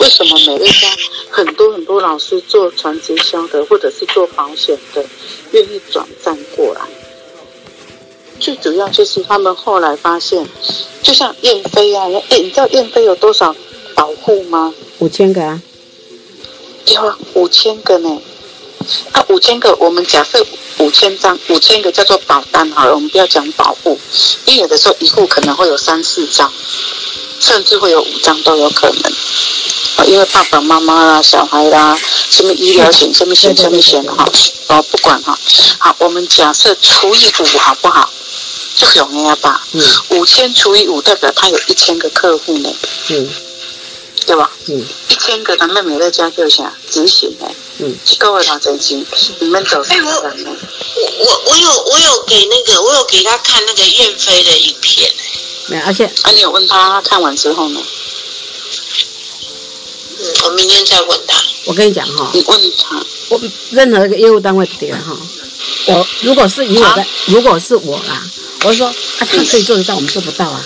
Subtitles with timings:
[0.00, 0.88] 为什么每一家
[1.30, 5.04] 很多很多老师做传直销的，或者是做保险的，
[5.52, 6.80] 愿意转战过来？
[8.38, 10.44] 最主要就是他们后来发现，
[11.02, 13.54] 就像燕飞啊，哎，你知道燕飞有多少
[13.94, 14.74] 保护吗？
[14.98, 15.62] 五千个啊，
[16.86, 18.20] 有啊，五千个呢。
[19.12, 20.44] 啊，五千个，我们假设
[20.78, 23.98] 五千张，五千个叫做保单好了，我们不要讲保护，
[24.44, 26.52] 因为有的时候一户可能会有三四张，
[27.40, 29.12] 甚至会有五张都有可能。
[29.96, 31.98] 啊，因为爸爸妈妈啦、小孩啦，
[32.30, 34.24] 什么医疗险、什么险、什么险哈，
[34.68, 35.38] 哦，不管哈。
[35.78, 38.10] 好，我们假设除以五好不好？
[38.74, 39.66] 就容易了吧。
[39.72, 39.82] 嗯。
[40.10, 42.74] 五千除以五，代表他有一千个客户呢。
[43.10, 43.28] 嗯。
[44.26, 44.50] 对吧？
[44.66, 44.84] 嗯。
[45.08, 47.46] 一千个，咱们美乐家就想执行的。
[47.78, 47.94] 嗯。
[48.18, 49.04] 各位老真心，
[49.40, 50.10] 你们走什么？
[50.12, 55.12] 我我我有我有给那个我有给他看那个燕飞的影片。
[55.66, 57.80] 没有，而且啊，你有问他看完之后呢？
[60.18, 61.42] 嗯，我明天再问他。
[61.64, 65.16] 我跟你讲哈，你问他，我任何一个业务单位不点哈，
[65.86, 68.22] 我如果是以我的，如果是我啦。
[68.64, 70.64] 我说啊，他可以做得到，我们做不到啊，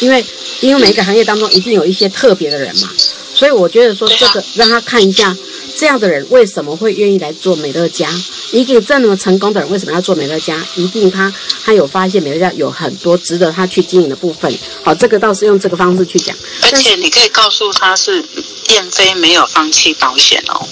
[0.00, 0.24] 因为
[0.62, 2.88] 因为每一个行业当中一定有一些特别的人嘛，
[3.34, 5.36] 所以我觉得说这个让他看一下，
[5.76, 8.08] 这样的人为什么会愿意来做美乐家？
[8.52, 10.64] 一定这么成功的人为什么要做美乐家？
[10.76, 14.56] 一定他他有发现美乐家有很多值得他去经营的部分。
[14.82, 16.34] 好，这个倒是用这个方式去讲。
[16.62, 18.24] 而且你可以告诉他是
[18.68, 20.68] 燕飞没有放弃保险哦。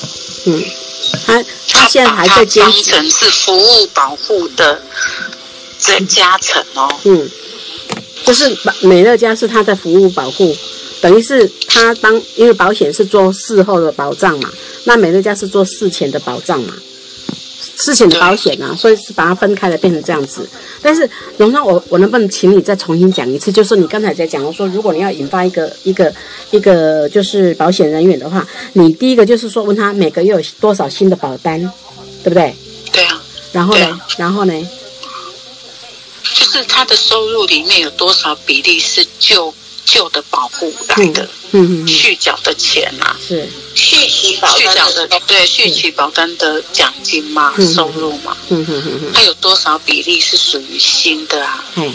[0.47, 0.65] 嗯，
[1.27, 2.93] 他他现在还在坚持。
[2.93, 4.81] 当成是服务保护的。
[5.81, 7.31] 增加成哦，嗯，
[8.25, 10.55] 就是美乐家是他在服务保护，
[11.01, 14.51] 等于是他当因为保险是做事后的保障嘛，
[14.85, 16.75] 那美乐家是做事前的保障嘛，
[17.77, 20.49] 事前的保险啊，所以是把它分开了变成这样子。
[20.83, 23.51] 但是荣昌，我我能不能请你再重新讲一次？
[23.51, 26.13] 就是你刚才在讲，我说如果你要引发一个一个
[26.51, 31.61] 一个就是保险人员的话，你第一个就是说问他每个月有多少新的保单，
[32.23, 32.55] 对不对？
[32.93, 33.23] 对啊。
[33.53, 34.01] 然后呢？
[34.19, 34.69] 然后呢？
[36.35, 39.53] 就是他的收入里面有多少比例是旧
[39.85, 43.49] 旧的保护来的，嗯嗯，续缴的钱啊，是。
[43.75, 51.65] 续期保续缴的对续期保单的奖金嘛，收入嘛，嗯嗯嗯嗯，他有多少比例是属于新的啊？
[51.77, 51.95] 嗯，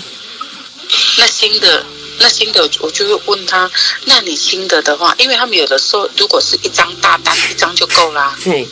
[1.17, 1.85] 那新的
[2.17, 3.69] 那新的我就会问他，
[4.05, 8.67] 那你新的的话，因为他们有的时候如果是一张大单一张就够啦，对，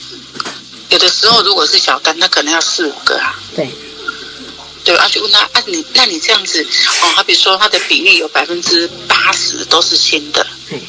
[0.89, 3.69] 有的时候如果是小单，那可能要四五个啊，对。
[4.83, 6.61] 对啊，就问他啊，你那你这样子
[7.01, 10.81] 哦，好比说他的比例有百分之八十都是新的，嗯，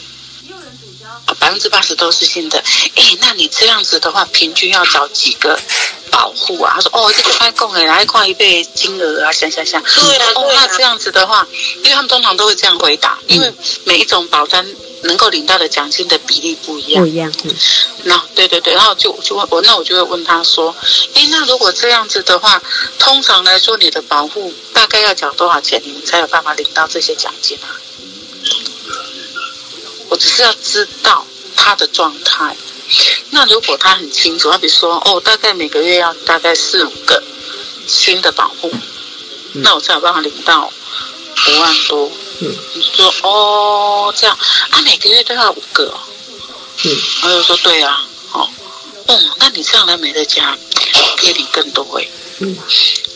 [1.38, 2.59] 百分之八十都是新的，
[2.97, 5.59] 哎，那你这样子的话，平均要找几个
[6.14, 6.75] 保护啊？
[6.76, 11.44] 他说哦，这个太贵了，来看一倍金额啊，想想想，对啊，哦，那这样子的话，
[11.82, 13.52] 因为他们通常都会这样回答，因为
[13.84, 14.64] 每一种保单。
[15.04, 17.30] 能够领到的奖金的比例不一样，不一样。
[17.44, 17.54] 嗯，
[18.04, 20.75] 那对对对，然后就就问我，那我就会问他说，
[21.12, 22.62] 哎，那如果这样子的话，
[22.98, 27.69] 通常来说，你的保护大概要缴多少钱，你们才有办法领到这些奖金啊？
[30.08, 32.56] 我只是要知道他的状态。
[33.31, 37.22] 那如果他很清楚，他比如说，哦，大概每个月要大概四五个
[37.87, 38.71] 新的保护，
[39.55, 40.71] 嗯，那我才有办法领到
[41.49, 42.11] 五万多。
[42.41, 44.37] 嗯，你说哦，这样。
[44.71, 46.00] 啊，每个月都要五个，哦，
[46.84, 48.49] 嗯，我就说对啊，哦，
[49.06, 50.56] 哦，那你这样来美乐家
[51.17, 52.56] 可以领更多诶，嗯，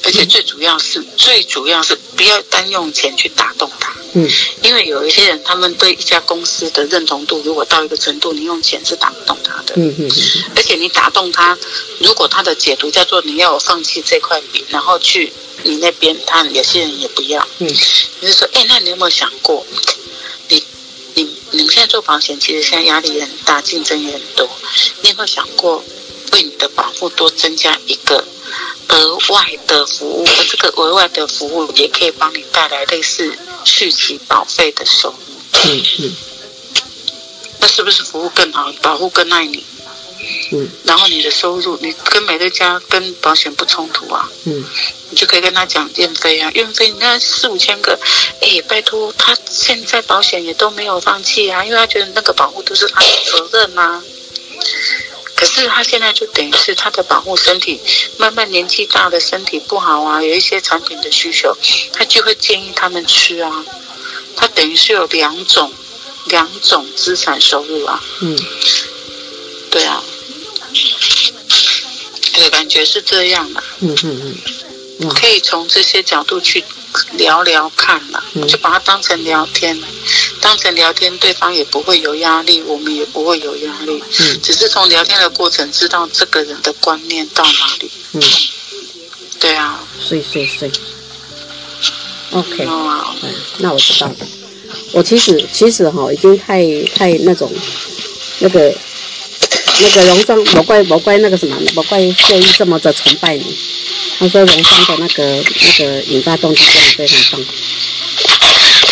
[0.05, 4.29] 而且最主要是，最主要是不要单用钱去打动他，嗯，
[4.63, 11.59] 因为有一些人他们对一家公司的认同度如果到一个程度，你用钱是打不动他的，嗯嗯嗯，而且你打动他，
[11.99, 15.33] 如果他的解读叫做你要我放弃这块饼，然后去。
[15.65, 17.45] 你那边，他有些人也不要。
[17.59, 17.67] 嗯，
[18.21, 19.67] 你就说，哎，那你有没有想过，
[20.47, 20.63] 你、
[21.15, 24.49] 你、你们现在做保险，其实现在压力也很大，竞争也很多。
[25.03, 25.85] 你有没有想过，
[26.31, 28.25] 为你的保护多增加一个
[28.89, 30.27] 额外的服务？
[30.27, 35.17] 而这个额外的服务也可以帮你带来类似续期保费的收入。
[35.65, 36.17] 嗯嗯，
[37.61, 39.65] 那是不是服务更好，保护更爱你？
[40.53, 44.29] 嗯，然后你的收入，你跟美乐家跟保险不冲突啊？
[44.45, 44.65] 嗯，
[45.11, 47.99] 你就可以跟他讲运费啊，运费，你看四五千个，
[48.41, 54.03] 哎，拜托他现在保险也都没有放弃啊，因为他觉得那个保护都是他的责任呐、啊。
[55.39, 57.81] 可是他现在就等于是他的保护身体
[58.17, 61.57] 慢慢年纪大的身体不好啊，有一些产品的需求，
[61.93, 63.65] 他就会建议他们吃啊。
[64.35, 65.73] 他等于是有两种
[66.25, 68.03] 两种资产收入啊。
[68.21, 68.37] 嗯，
[69.71, 70.03] 对啊。
[72.33, 73.63] 对，感觉是这样的。
[73.79, 74.37] 嗯嗯
[75.01, 76.65] 嗯，可以从这些角度去
[77.13, 79.81] 聊聊看嘛，嗯就把它当成聊天，
[80.41, 87.91] 当成聊天，对方也不会有压力，我们也不会有压力，嗯只是从聊天的过程知道这个人的观念到哪里。
[88.13, 88.23] 嗯，
[89.39, 90.71] 对啊，睡睡睡。
[92.31, 94.17] OK，哇，嗯，那我知道了。
[94.93, 96.63] 我其实其实哈、已经太
[96.95, 97.51] 太那种
[98.41, 98.75] 那个
[99.81, 103.59] 那个荣双，莫怪莫怪那个什么，莫怪谢一这么的崇拜你。
[104.19, 107.47] 他说荣双的那个那个引发动机真的非常棒。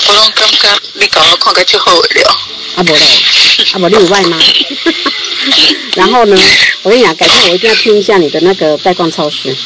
[0.08, 2.41] 我拢感觉你甲我看个就好了。
[2.76, 3.00] 啊无嘞，
[3.73, 4.38] 啊无你有外吗？
[5.97, 6.37] 然后呢，
[6.82, 9.56] 我跟你讲，改天我一定要听一下你的那个带逛超市。